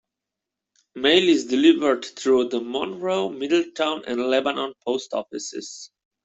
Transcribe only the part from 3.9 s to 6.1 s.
and Lebanon post offices.